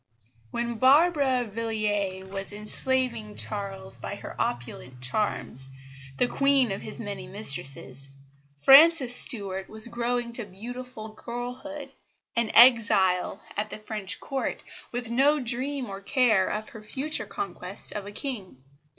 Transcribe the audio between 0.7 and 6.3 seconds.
Barbara Villiers was enslaving Charles by her opulent charms, the